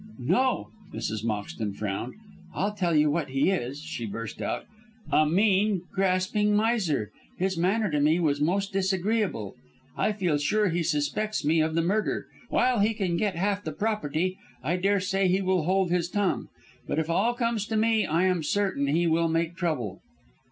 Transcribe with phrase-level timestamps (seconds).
[0.17, 1.23] "No!" Mrs.
[1.23, 2.15] Moxton frowned.
[2.55, 4.65] "I'll tell you what he is," she burst out;
[5.11, 7.11] "a mean, grasping miser.
[7.37, 9.53] His manner to me was most disagreeable.
[9.95, 12.25] I feel sure he suspects me of the murder.
[12.49, 16.47] While he can get half the property I daresay he will hold his tongue,
[16.87, 20.01] but if all comes to me I am certain he will make trouble."